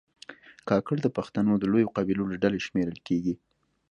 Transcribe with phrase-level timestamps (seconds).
[0.69, 3.35] کاکړ د پښتنو د لویو قبیلو له ډلې شمېرل کېږي.